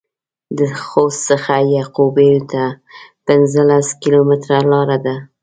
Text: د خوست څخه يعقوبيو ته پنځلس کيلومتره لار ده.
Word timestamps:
د 0.57 0.59
خوست 0.87 1.21
څخه 1.29 1.53
يعقوبيو 1.75 2.39
ته 2.51 2.63
پنځلس 3.27 3.87
کيلومتره 4.01 4.59
لار 4.71 4.89
ده. 5.05 5.15